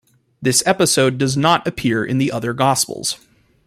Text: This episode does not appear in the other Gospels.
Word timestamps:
This 0.41 0.63
episode 0.65 1.19
does 1.19 1.37
not 1.37 1.67
appear 1.67 2.03
in 2.03 2.17
the 2.17 2.31
other 2.31 2.53
Gospels. 2.53 3.19